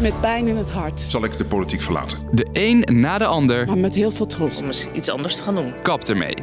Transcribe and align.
Met 0.00 0.20
pijn 0.20 0.46
in 0.46 0.56
het 0.56 0.70
hart. 0.70 1.00
Zal 1.00 1.24
ik 1.24 1.38
de 1.38 1.44
politiek 1.44 1.80
verlaten? 1.80 2.18
De 2.32 2.46
een 2.52 3.00
na 3.00 3.18
de 3.18 3.26
ander. 3.26 3.66
Maar 3.66 3.78
met 3.78 3.94
heel 3.94 4.10
veel 4.10 4.26
trots. 4.26 4.60
Om 4.60 4.66
eens 4.66 4.88
iets 4.92 5.08
anders 5.08 5.36
te 5.36 5.42
gaan 5.42 5.54
doen. 5.54 5.72
Kapt 5.82 6.08
ermee. 6.08 6.34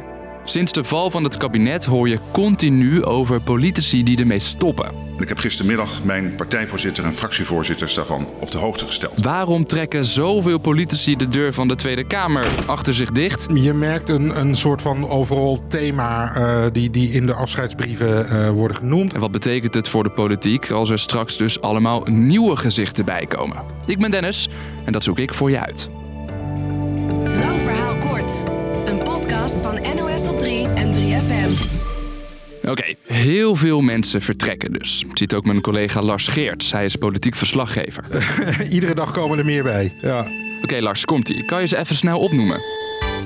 Sinds 0.48 0.72
de 0.72 0.84
val 0.84 1.10
van 1.10 1.24
het 1.24 1.36
kabinet 1.36 1.84
hoor 1.84 2.08
je 2.08 2.18
continu 2.32 3.04
over 3.04 3.40
politici 3.40 4.02
die 4.02 4.18
ermee 4.18 4.38
stoppen. 4.38 4.92
Ik 5.18 5.28
heb 5.28 5.38
gistermiddag 5.38 6.04
mijn 6.04 6.34
partijvoorzitter 6.34 7.04
en 7.04 7.14
fractievoorzitters 7.14 7.94
daarvan 7.94 8.28
op 8.40 8.50
de 8.50 8.58
hoogte 8.58 8.84
gesteld. 8.84 9.24
Waarom 9.24 9.66
trekken 9.66 10.04
zoveel 10.04 10.58
politici 10.58 11.16
de 11.16 11.28
deur 11.28 11.52
van 11.52 11.68
de 11.68 11.74
Tweede 11.74 12.04
Kamer 12.04 12.46
achter 12.66 12.94
zich 12.94 13.10
dicht? 13.10 13.46
Je 13.54 13.72
merkt 13.72 14.08
een, 14.08 14.40
een 14.40 14.54
soort 14.54 14.82
van 14.82 15.08
overal 15.08 15.60
thema 15.68 16.36
uh, 16.36 16.64
die, 16.72 16.90
die 16.90 17.10
in 17.10 17.26
de 17.26 17.34
afscheidsbrieven 17.34 18.26
uh, 18.26 18.50
worden 18.50 18.76
genoemd. 18.76 19.14
En 19.14 19.20
wat 19.20 19.30
betekent 19.32 19.74
het 19.74 19.88
voor 19.88 20.02
de 20.02 20.10
politiek 20.10 20.70
als 20.70 20.90
er 20.90 20.98
straks 20.98 21.36
dus 21.36 21.60
allemaal 21.60 22.02
nieuwe 22.04 22.56
gezichten 22.56 23.04
bij 23.04 23.26
komen? 23.26 23.56
Ik 23.86 23.98
ben 23.98 24.10
Dennis 24.10 24.48
en 24.84 24.92
dat 24.92 25.04
zoek 25.04 25.18
ik 25.18 25.34
voor 25.34 25.50
je 25.50 25.60
uit. 25.60 25.88
Lang 27.24 27.60
verhaal 27.60 27.96
kort. 27.96 28.44
Podcast 29.46 29.64
van 29.64 29.96
NOS 29.96 30.28
op 30.28 30.38
3 30.38 30.68
en 30.68 30.94
3FM. 30.94 31.68
Oké, 32.68 32.94
heel 33.06 33.54
veel 33.54 33.80
mensen 33.80 34.22
vertrekken 34.22 34.72
dus. 34.72 35.04
Ziet 35.12 35.34
ook 35.34 35.46
mijn 35.46 35.60
collega 35.60 36.02
Lars 36.02 36.28
Geerts. 36.28 36.72
Hij 36.72 36.84
is 36.84 36.96
politiek 36.96 37.34
verslaggever. 37.34 38.04
Iedere 38.70 38.94
dag 38.94 39.10
komen 39.10 39.38
er 39.38 39.44
meer 39.44 39.62
bij. 39.62 39.94
Ja. 40.02 40.28
Oké, 40.62 40.80
Lars, 40.80 41.04
komt-ie. 41.04 41.44
Kan 41.44 41.60
je 41.60 41.66
ze 41.66 41.76
even 41.76 41.94
snel 41.94 42.18
opnoemen? 42.18 42.60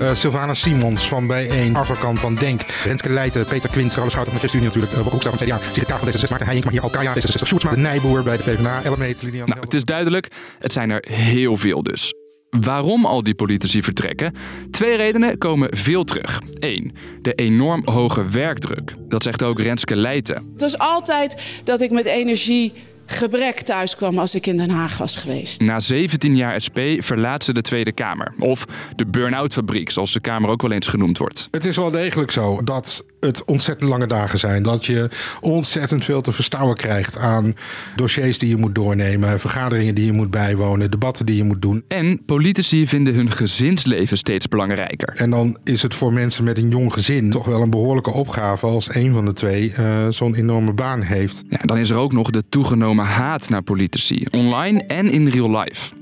Uh, 0.01 0.15
Sylvana 0.15 0.55
Simons 0.55 1.09
van 1.09 1.27
Bijeen, 1.27 1.77
Arthur 1.77 2.17
van 2.17 2.35
Denk, 2.35 2.61
Renske 2.85 3.11
Leijten, 3.11 3.47
Peter 3.47 3.71
Quint, 3.71 3.95
Carlos 3.95 4.13
Schouten 4.13 4.33
van 4.33 4.41
de 4.43 4.49
ChristenUnie 4.49 4.69
natuurlijk, 4.69 5.07
uh, 5.07 5.13
Hoekstra 5.13 5.37
van 5.37 5.47
het 5.47 5.49
CDA, 5.49 5.67
Sigrid 5.67 5.87
Kaag 5.87 5.99
van 5.99 6.09
D66, 6.09 6.29
Maarten 6.29 6.47
Heijink, 6.47 6.65
Maria 6.65 6.81
Alkaya, 6.81 7.15
D66, 7.15 7.47
Sjoerdsma, 7.47 7.71
de 7.71 7.77
Nijboer 7.77 8.23
bij 8.23 8.37
de 8.37 8.43
PvdA, 8.43 8.83
Ellemeet, 8.83 9.23
Lilian... 9.23 9.49
Nou, 9.49 9.61
het 9.61 9.75
is 9.75 9.85
duidelijk, 9.85 10.29
het 10.59 10.73
zijn 10.73 10.91
er 10.91 11.05
heel 11.09 11.57
veel 11.57 11.83
dus. 11.83 12.13
Waarom 12.51 13.05
al 13.05 13.23
die 13.23 13.35
politici 13.35 13.83
vertrekken? 13.83 14.35
Twee 14.71 14.97
redenen 14.97 15.39
komen 15.39 15.77
veel 15.77 16.05
terug. 16.05 16.41
Eén, 16.59 16.95
de 17.23 17.35
enorm 17.35 17.83
hoge 17.85 18.27
werkdruk. 18.27 18.93
Dat 19.09 19.23
zegt 19.23 19.43
ook 19.43 19.61
Renske 19.61 19.97
Leijten. 19.97 20.35
Het 20.53 20.61
was 20.61 20.79
altijd 20.79 21.61
dat 21.65 21.81
ik 21.81 21.91
met 21.91 22.05
energie 22.05 22.73
gebrek 23.13 23.61
thuis 23.61 23.97
kwam 23.97 24.19
als 24.19 24.35
ik 24.35 24.47
in 24.47 24.57
Den 24.57 24.71
Haag 24.71 24.99
was 24.99 25.17
geweest. 25.17 25.61
Na 25.61 25.81
17 25.81 26.37
jaar 26.37 26.61
SP 26.67 26.79
verlaat 26.99 27.45
ze 27.45 27.53
de 27.53 27.63
Tweede 27.63 27.93
Kamer. 27.93 28.33
Of 28.39 28.65
de 28.97 29.07
burn-out 29.07 29.53
fabriek, 29.53 29.91
zoals 29.91 30.13
de 30.13 30.21
Kamer 30.21 30.51
ook 30.51 30.63
wel 30.63 30.73
eens 30.73 30.87
genoemd 30.87 31.19
wordt. 31.19 31.49
Het 31.51 31.65
is 31.65 31.77
wel 31.77 31.91
degelijk 31.91 32.31
zo 32.31 32.63
dat 32.65 33.05
het 33.21 33.45
ontzettend 33.45 33.91
lange 33.91 34.07
dagen 34.07 34.39
zijn. 34.39 34.63
Dat 34.63 34.87
je 34.87 35.09
ontzettend 35.41 36.05
veel 36.05 36.21
te 36.21 36.33
verstouwen 36.33 36.77
krijgt 36.77 37.19
aan 37.19 37.55
dossiers 37.97 38.39
die 38.39 38.49
je 38.49 38.57
moet 38.57 38.75
doornemen, 38.75 39.41
vergaderingen 39.41 39.95
die 39.95 40.07
je 40.07 40.13
moet 40.13 40.31
bijwonen, 40.31 40.91
debatten 40.91 41.27
die 41.27 41.37
je 41.37 41.45
moet 41.45 41.63
doen. 41.63 41.85
En 41.89 42.25
politici 42.25 42.89
vinden 42.89 43.15
hun 43.15 43.31
gezinsleven 43.31 44.17
steeds 44.17 44.49
belangrijker. 44.49 45.13
En 45.17 45.31
dan 45.31 45.57
is 45.65 45.83
het 45.83 45.95
voor 45.95 46.13
mensen 46.13 46.45
met 46.45 46.59
een 46.59 46.69
jong 46.69 46.93
gezin 46.93 47.31
toch 47.31 47.47
wel 47.47 47.63
een 47.63 47.71
behoorlijke 47.71 48.13
opgave 48.13 48.67
als 48.67 48.95
een 48.95 49.13
van 49.13 49.25
de 49.25 49.33
twee 49.33 49.75
uh, 49.79 50.07
zo'n 50.09 50.35
enorme 50.35 50.73
baan 50.73 51.03
heeft. 51.03 51.43
Ja, 51.49 51.59
dan 51.63 51.79
is 51.79 51.91
er 51.91 51.97
ook 51.97 52.13
nog 52.13 52.31
de 52.31 52.43
toegenomen 52.49 53.00
haat 53.05 53.49
naar 53.49 53.63
politici, 53.63 54.27
online 54.31 54.85
en 54.85 55.11
in 55.11 55.29
real 55.29 55.59
life. 55.59 55.95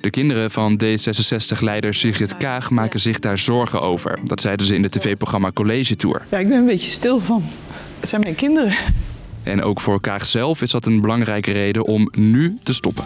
De 0.00 0.10
kinderen 0.10 0.50
van 0.50 0.80
D66-leider 0.84 1.94
Sigrid 1.94 2.36
Kaag 2.36 2.70
maken 2.70 3.00
zich 3.00 3.18
daar 3.18 3.38
zorgen 3.38 3.80
over. 3.80 4.18
Dat 4.24 4.40
zeiden 4.40 4.66
ze 4.66 4.74
in 4.74 4.82
het 4.82 4.92
tv-programma 4.92 5.52
College 5.52 5.96
Tour. 5.96 6.22
Ja, 6.30 6.38
ik 6.38 6.48
ben 6.48 6.58
een 6.58 6.66
beetje 6.66 6.90
stil 6.90 7.20
van. 7.20 7.42
Het 8.00 8.08
zijn 8.08 8.20
mijn 8.20 8.34
kinderen. 8.34 8.72
En 9.42 9.62
ook 9.62 9.80
voor 9.80 10.00
Kaag 10.00 10.26
zelf 10.26 10.62
is 10.62 10.70
dat 10.70 10.86
een 10.86 11.00
belangrijke 11.00 11.52
reden 11.52 11.84
om 11.84 12.08
nu 12.12 12.58
te 12.62 12.72
stoppen. 12.72 13.04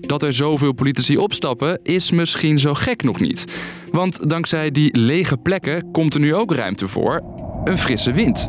Dat 0.00 0.22
er 0.22 0.32
zoveel 0.32 0.72
politici 0.72 1.16
opstappen 1.16 1.80
is 1.82 2.10
misschien 2.10 2.58
zo 2.58 2.74
gek 2.74 3.02
nog 3.02 3.20
niet. 3.20 3.44
Want 3.90 4.30
dankzij 4.30 4.70
die 4.70 4.96
lege 4.96 5.36
plekken 5.36 5.90
komt 5.90 6.14
er 6.14 6.20
nu 6.20 6.34
ook 6.34 6.54
ruimte 6.54 6.88
voor 6.88 7.22
een 7.64 7.78
frisse 7.78 8.12
wind. 8.12 8.48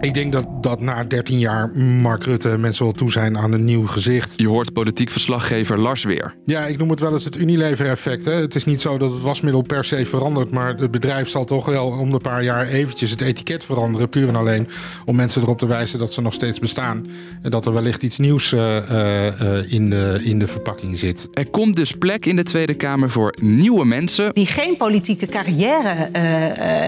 Ik 0.00 0.14
denk 0.14 0.32
dat, 0.32 0.46
dat 0.60 0.80
na 0.80 1.04
13 1.04 1.38
jaar 1.38 1.76
Mark 1.78 2.24
Rutte 2.24 2.58
mensen 2.58 2.84
wel 2.84 2.92
toe 2.92 3.10
zijn 3.10 3.38
aan 3.38 3.52
een 3.52 3.64
nieuw 3.64 3.86
gezicht. 3.86 4.32
Je 4.36 4.48
hoort 4.48 4.72
politiek 4.72 5.10
verslaggever 5.10 5.78
Lars 5.78 6.04
weer. 6.04 6.34
Ja, 6.44 6.66
ik 6.66 6.78
noem 6.78 6.90
het 6.90 7.00
wel 7.00 7.12
eens 7.12 7.24
het 7.24 7.36
Unilever-effect. 7.36 8.24
Het 8.24 8.54
is 8.54 8.64
niet 8.64 8.80
zo 8.80 8.98
dat 8.98 9.12
het 9.12 9.20
wasmiddel 9.20 9.62
per 9.62 9.84
se 9.84 10.06
verandert, 10.06 10.50
maar 10.50 10.76
het 10.76 10.90
bedrijf 10.90 11.28
zal 11.28 11.44
toch 11.44 11.64
wel 11.64 11.86
om 11.86 12.10
de 12.10 12.18
paar 12.18 12.42
jaar 12.42 12.66
eventjes 12.66 13.10
het 13.10 13.20
etiket 13.20 13.64
veranderen. 13.64 14.08
Puur 14.08 14.28
en 14.28 14.36
alleen 14.36 14.68
om 15.04 15.16
mensen 15.16 15.42
erop 15.42 15.58
te 15.58 15.66
wijzen 15.66 15.98
dat 15.98 16.12
ze 16.12 16.20
nog 16.20 16.34
steeds 16.34 16.58
bestaan. 16.58 17.06
En 17.42 17.50
dat 17.50 17.66
er 17.66 17.72
wellicht 17.72 18.02
iets 18.02 18.18
nieuws 18.18 18.52
uh, 18.52 18.60
uh, 18.60 19.72
in, 19.72 19.90
de, 19.90 20.20
in 20.22 20.38
de 20.38 20.46
verpakking 20.46 20.98
zit. 20.98 21.28
Er 21.32 21.50
komt 21.50 21.76
dus 21.76 21.92
plek 21.92 22.26
in 22.26 22.36
de 22.36 22.42
Tweede 22.42 22.74
Kamer 22.74 23.10
voor 23.10 23.34
nieuwe 23.40 23.84
mensen. 23.84 24.34
Die 24.34 24.46
geen 24.46 24.76
politieke 24.76 25.26
carrière 25.26 26.08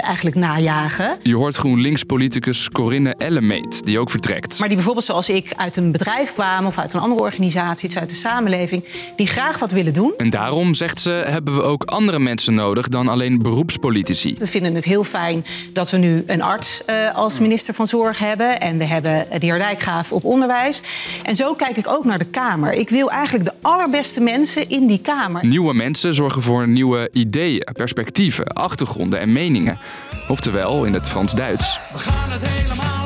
eigenlijk 0.01 0.37
najagen. 0.37 1.19
Je 1.23 1.37
hoort 1.37 1.57
GroenLinks-politicus 1.57 2.69
Corinne 2.69 2.98
Ellemeet, 3.07 3.85
die 3.85 3.99
ook 3.99 4.11
vertrekt. 4.11 4.59
Maar 4.59 4.69
die 4.69 4.77
bijvoorbeeld 4.77 5.07
zoals 5.07 5.29
ik 5.29 5.53
uit 5.57 5.77
een 5.77 5.93
bedrijf 5.93 6.33
kwamen 6.33 6.67
of 6.69 6.79
uit 6.79 6.95
een 6.95 7.01
andere 7.01 7.21
organisatie, 7.21 7.89
iets 7.89 7.99
uit 7.99 8.11
de 8.11 8.15
samenleving, 8.15 8.85
die 9.17 9.27
graag 9.27 9.59
wat 9.59 9.73
willen 9.73 9.93
doen. 9.93 10.15
En 10.17 10.31
daarom, 10.31 10.75
zegt 10.75 11.01
ze, 11.01 11.11
hebben 11.11 11.57
we 11.57 11.63
ook 11.63 11.85
andere 11.85 12.19
mensen 12.19 12.55
nodig 12.55 12.89
dan 12.89 13.09
alleen 13.09 13.39
beroepspolitici. 13.39 14.37
We 14.39 14.47
vinden 14.47 14.75
het 14.75 14.85
heel 14.85 15.05
fijn 15.05 15.45
dat 15.73 15.91
we 15.91 15.97
nu 15.97 16.25
een 16.27 16.43
arts 16.43 16.83
uh, 16.91 17.15
als 17.15 17.39
minister 17.39 17.75
van 17.75 17.87
Zorg 17.87 18.19
hebben. 18.19 18.61
En 18.61 18.79
we 18.79 18.85
hebben 18.85 19.27
de 19.31 19.47
heer 19.47 19.59
Dijkgraaf 19.59 20.13
op 20.13 20.25
onderwijs. 20.25 20.83
En 21.23 21.37
zo 21.37 21.55
kijk 21.55 21.77
ik 21.77 21.89
ook 21.89 22.05
naar 22.05 22.19
de 22.19 22.25
Kamer. 22.25 22.73
Ik 22.73 22.89
wil 22.89 23.11
eigenlijk 23.11 23.45
de 23.45 23.55
allerbeste 23.61 24.21
mensen 24.21 24.69
in 24.69 24.87
die 24.87 25.01
Kamer. 25.01 25.47
Nieuwe 25.47 25.75
mensen 25.75 26.15
zorgen 26.15 26.43
voor 26.43 26.69
nieuwe 26.69 27.09
ideeën, 27.13 27.67
perspectieven, 27.73 28.47
achtergronden 28.47 29.21
en 29.21 29.33
meningen. 29.33 29.79
Oftewel, 30.29 30.85
in 30.85 30.93
het 30.93 31.07
Frans-Duits. 31.07 31.79
We 31.93 31.99
gaan 31.99 32.31
het 32.31 32.47
helemaal 32.47 32.99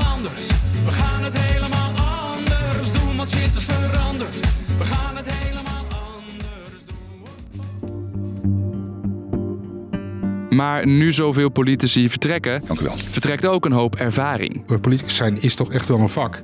we 0.84 0.90
gaan 0.92 1.22
het 1.22 1.38
helemaal 1.38 1.92
anders 2.34 2.92
doen, 2.92 3.16
want 3.16 3.30
shit 3.30 3.56
is 3.56 3.62
veranderd. 3.62 4.40
We 4.78 4.84
gaan 4.84 5.16
het 5.16 5.32
helemaal 5.32 5.86
anders 6.14 6.84
doen. 10.48 10.56
Maar 10.56 10.86
nu 10.86 11.12
zoveel 11.12 11.48
politici 11.48 12.10
vertrekken, 12.10 12.62
Dank 12.66 12.80
u 12.80 12.84
wel. 12.84 12.96
vertrekt 12.96 13.46
ook 13.46 13.64
een 13.64 13.72
hoop 13.72 13.96
ervaring. 13.96 14.80
Politicus 14.80 15.16
zijn 15.16 15.42
is 15.42 15.54
toch 15.54 15.72
echt 15.72 15.88
wel 15.88 15.98
een 15.98 16.08
vak. 16.08 16.40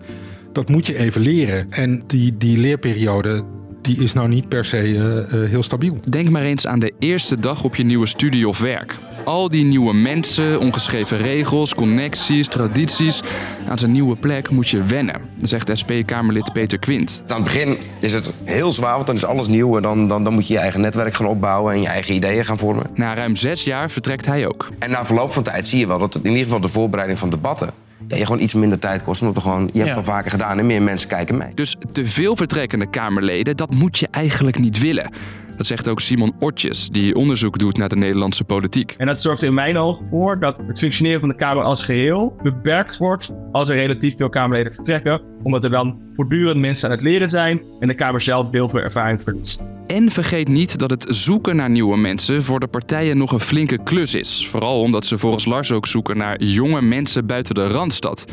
Dat 0.52 0.68
moet 0.68 0.86
je 0.86 0.96
even 0.98 1.20
leren. 1.20 1.66
En 1.70 2.02
die, 2.06 2.36
die 2.36 2.58
leerperiode, 2.58 3.42
die 3.82 4.02
is 4.02 4.12
nou 4.12 4.28
niet 4.28 4.48
per 4.48 4.64
se 4.64 4.88
uh, 4.88 4.98
uh, 4.98 5.48
heel 5.48 5.62
stabiel. 5.62 6.00
Denk 6.08 6.30
maar 6.30 6.42
eens 6.42 6.66
aan 6.66 6.78
de 6.78 6.92
eerste 6.98 7.38
dag 7.38 7.64
op 7.64 7.76
je 7.76 7.82
nieuwe 7.84 8.06
studie 8.06 8.48
of 8.48 8.58
werk. 8.58 8.96
Al 9.28 9.48
die 9.48 9.64
nieuwe 9.64 9.94
mensen, 9.94 10.60
ongeschreven 10.60 11.18
regels, 11.18 11.74
connecties, 11.74 12.48
tradities. 12.48 13.22
Aan 13.68 13.78
zijn 13.78 13.92
nieuwe 13.92 14.16
plek 14.16 14.50
moet 14.50 14.68
je 14.68 14.82
wennen, 14.82 15.20
zegt 15.42 15.70
SP-Kamerlid 15.72 16.52
Peter 16.52 16.78
Quint. 16.78 17.22
Aan 17.26 17.34
het 17.34 17.44
begin 17.44 17.76
is 18.00 18.12
het 18.12 18.30
heel 18.44 18.72
zwaar, 18.72 18.94
want 18.94 19.06
dan 19.06 19.14
is 19.14 19.24
alles 19.24 19.46
nieuw. 19.46 19.76
En 19.76 19.82
dan, 19.82 20.08
dan, 20.08 20.24
dan 20.24 20.32
moet 20.32 20.46
je 20.46 20.54
je 20.54 20.60
eigen 20.60 20.80
netwerk 20.80 21.14
gaan 21.14 21.26
opbouwen 21.26 21.74
en 21.74 21.80
je 21.80 21.86
eigen 21.86 22.14
ideeën 22.14 22.44
gaan 22.44 22.58
vormen. 22.58 22.86
Na 22.94 23.14
ruim 23.14 23.36
zes 23.36 23.64
jaar 23.64 23.90
vertrekt 23.90 24.26
hij 24.26 24.46
ook. 24.46 24.68
En 24.78 24.90
na 24.90 25.04
verloop 25.04 25.32
van 25.32 25.42
tijd 25.42 25.66
zie 25.66 25.78
je 25.78 25.86
wel 25.86 25.98
dat 25.98 26.14
het 26.14 26.24
in 26.24 26.30
ieder 26.30 26.44
geval 26.44 26.60
de 26.60 26.68
voorbereiding 26.68 27.18
van 27.18 27.30
debatten 27.30 27.70
ja, 28.08 28.16
je 28.16 28.26
gewoon 28.26 28.42
iets 28.42 28.54
minder 28.54 28.78
tijd 28.78 29.02
kost. 29.02 29.20
Omdat 29.20 29.36
er 29.36 29.42
gewoon, 29.42 29.70
je 29.72 29.78
hebt 29.78 29.88
het 29.88 29.98
al 29.98 30.12
vaker 30.12 30.30
gedaan 30.30 30.58
en 30.58 30.66
meer 30.66 30.82
mensen 30.82 31.08
kijken 31.08 31.36
mee. 31.36 31.50
Dus 31.54 31.76
te 31.92 32.06
veel 32.06 32.36
vertrekkende 32.36 32.90
Kamerleden, 32.90 33.56
dat 33.56 33.70
moet 33.70 33.98
je 33.98 34.08
eigenlijk 34.10 34.58
niet 34.58 34.78
willen. 34.78 35.10
Dat 35.58 35.66
zegt 35.66 35.88
ook 35.88 36.00
Simon 36.00 36.34
Ortjes, 36.38 36.88
die 36.88 37.14
onderzoek 37.14 37.58
doet 37.58 37.76
naar 37.76 37.88
de 37.88 37.96
Nederlandse 37.96 38.44
politiek. 38.44 38.94
En 38.98 39.06
dat 39.06 39.20
zorgt 39.20 39.42
in 39.42 39.54
mijn 39.54 39.76
ogen 39.76 40.06
voor 40.06 40.40
dat 40.40 40.60
het 40.66 40.78
functioneren 40.78 41.20
van 41.20 41.28
de 41.28 41.34
Kamer 41.34 41.62
als 41.62 41.82
geheel 41.82 42.36
beperkt 42.42 42.96
wordt 42.96 43.32
als 43.52 43.68
er 43.68 43.74
relatief 43.74 44.16
veel 44.16 44.28
Kamerleden 44.28 44.72
vertrekken, 44.72 45.20
omdat 45.42 45.64
er 45.64 45.70
dan 45.70 46.00
voortdurend 46.12 46.58
mensen 46.58 46.88
aan 46.88 46.94
het 46.94 47.04
leren 47.04 47.28
zijn 47.28 47.62
en 47.80 47.88
de 47.88 47.94
Kamer 47.94 48.20
zelf 48.20 48.50
heel 48.50 48.68
veel 48.68 48.80
ervaring 48.80 49.22
verliest. 49.22 49.64
En 49.86 50.10
vergeet 50.10 50.48
niet 50.48 50.78
dat 50.78 50.90
het 50.90 51.06
zoeken 51.08 51.56
naar 51.56 51.70
nieuwe 51.70 51.96
mensen 51.96 52.42
voor 52.44 52.60
de 52.60 52.66
partijen 52.66 53.16
nog 53.16 53.32
een 53.32 53.40
flinke 53.40 53.82
klus 53.82 54.14
is. 54.14 54.46
Vooral 54.46 54.80
omdat 54.80 55.06
ze 55.06 55.18
volgens 55.18 55.44
Lars 55.44 55.72
ook 55.72 55.86
zoeken 55.86 56.16
naar 56.16 56.42
jonge 56.42 56.82
mensen 56.82 57.26
buiten 57.26 57.54
de 57.54 57.66
randstad. 57.66 58.24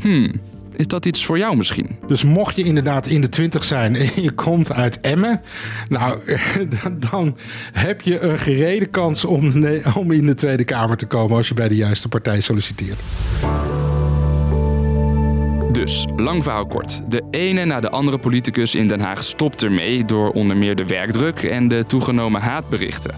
Hmm, 0.00 0.32
is 0.76 0.86
dat 0.86 1.06
iets 1.06 1.24
voor 1.24 1.38
jou 1.38 1.56
misschien? 1.56 1.96
Dus 2.06 2.24
mocht 2.24 2.56
je 2.56 2.62
inderdaad 2.62 3.06
in 3.06 3.20
de 3.20 3.28
twintig 3.28 3.64
zijn 3.64 3.96
en 3.96 4.22
je 4.22 4.30
komt 4.30 4.72
uit 4.72 5.00
Emmen, 5.00 5.40
nou, 5.88 6.18
dan 7.10 7.36
heb 7.72 8.00
je 8.00 8.20
een 8.20 8.38
gerede 8.38 8.86
kans 8.86 9.24
om, 9.24 9.66
om 9.94 10.12
in 10.12 10.26
de 10.26 10.34
Tweede 10.34 10.64
Kamer 10.64 10.96
te 10.96 11.06
komen 11.06 11.36
als 11.36 11.48
je 11.48 11.54
bij 11.54 11.68
de 11.68 11.76
juiste 11.76 12.08
partij 12.08 12.40
solliciteert. 12.40 13.00
Dus, 15.72 16.06
lang 16.16 16.42
verhaal 16.42 16.66
kort. 16.66 17.10
De 17.10 17.22
ene 17.30 17.64
na 17.64 17.80
de 17.80 17.90
andere 17.90 18.18
politicus 18.18 18.74
in 18.74 18.88
Den 18.88 19.00
Haag 19.00 19.22
stopt 19.22 19.62
ermee 19.62 20.04
door 20.04 20.30
onder 20.30 20.56
meer 20.56 20.74
de 20.74 20.86
werkdruk 20.86 21.42
en 21.42 21.68
de 21.68 21.84
toegenomen 21.86 22.40
haatberichten. 22.40 23.14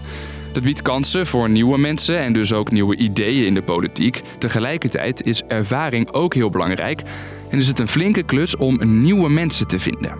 Dat 0.51 0.63
biedt 0.63 0.81
kansen 0.81 1.27
voor 1.27 1.49
nieuwe 1.49 1.77
mensen 1.77 2.17
en 2.17 2.33
dus 2.33 2.53
ook 2.53 2.71
nieuwe 2.71 2.95
ideeën 2.95 3.45
in 3.45 3.53
de 3.53 3.61
politiek. 3.61 4.21
Tegelijkertijd 4.37 5.25
is 5.25 5.41
ervaring 5.47 6.11
ook 6.11 6.33
heel 6.33 6.49
belangrijk 6.49 7.01
en 7.55 7.61
is 7.61 7.67
het 7.67 7.79
een 7.79 7.87
flinke 7.87 8.23
klus 8.23 8.55
om 8.55 9.01
nieuwe 9.01 9.29
mensen 9.29 9.67
te 9.67 9.79
vinden. 9.79 10.15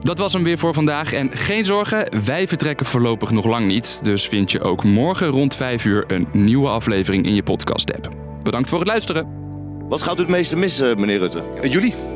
Dat 0.00 0.18
was 0.18 0.32
hem 0.32 0.42
weer 0.42 0.58
voor 0.58 0.74
vandaag. 0.74 1.12
En 1.12 1.30
geen 1.32 1.64
zorgen, 1.64 2.24
wij 2.24 2.48
vertrekken 2.48 2.86
voorlopig 2.86 3.30
nog 3.30 3.46
lang 3.46 3.66
niet. 3.66 4.04
Dus 4.04 4.28
vind 4.28 4.52
je 4.52 4.60
ook 4.60 4.84
morgen 4.84 5.26
rond 5.26 5.54
5 5.54 5.84
uur 5.84 6.04
een 6.06 6.26
nieuwe 6.32 6.68
aflevering 6.68 7.26
in 7.26 7.34
je 7.34 7.42
podcast-app. 7.42 8.08
Bedankt 8.42 8.68
voor 8.68 8.78
het 8.78 8.88
luisteren. 8.88 9.28
Wat 9.88 10.02
gaat 10.02 10.16
u 10.16 10.20
het 10.20 10.30
meeste 10.30 10.56
missen, 10.56 11.00
meneer 11.00 11.18
Rutte? 11.18 11.42
Jullie? 11.62 12.09